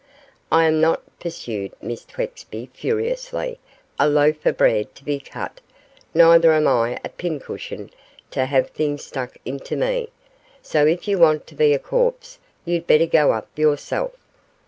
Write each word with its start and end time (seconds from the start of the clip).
I 0.51 0.63
am 0.63 0.81
not,' 0.81 1.03
pursued 1.19 1.73
Miss 1.79 2.03
Twexby, 2.05 2.71
furiously, 2.73 3.59
'a 3.99 4.09
loaf 4.09 4.43
of 4.47 4.57
bread 4.57 4.95
to 4.95 5.03
be 5.05 5.19
cut, 5.19 5.61
neither 6.15 6.51
am 6.53 6.67
I 6.67 6.99
a 7.05 7.09
pin 7.09 7.39
cushion 7.39 7.91
to 8.31 8.45
have 8.45 8.71
things 8.71 9.03
stuck 9.05 9.37
into 9.45 9.75
me; 9.75 10.09
so 10.59 10.87
if 10.87 11.07
you 11.07 11.19
want 11.19 11.45
to 11.45 11.53
be 11.55 11.71
a 11.75 11.77
corpse, 11.77 12.39
you'd 12.65 12.87
better 12.87 13.05
go 13.05 13.33
up 13.33 13.55
yourself. 13.55 14.13